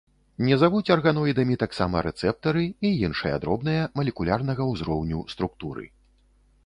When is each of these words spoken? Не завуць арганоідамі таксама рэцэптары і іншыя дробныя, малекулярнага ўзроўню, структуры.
Не 0.45 0.55
завуць 0.61 0.91
арганоідамі 0.95 1.57
таксама 1.63 2.01
рэцэптары 2.07 2.63
і 2.89 2.93
іншыя 3.09 3.35
дробныя, 3.43 3.83
малекулярнага 4.01 4.63
ўзроўню, 4.73 5.19
структуры. 5.35 5.85